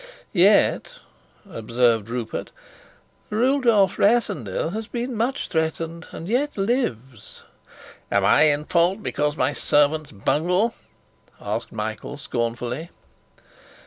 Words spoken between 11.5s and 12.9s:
Michael scornfully.